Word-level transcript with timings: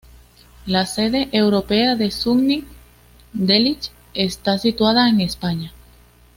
La 0.65 0.87
sede 0.87 1.29
europea 1.31 1.95
de 1.95 2.09
Sunny 2.09 2.65
Delight 3.33 3.89
está 4.15 4.57
situada 4.57 5.07
en 5.07 5.21
España. 5.21 5.73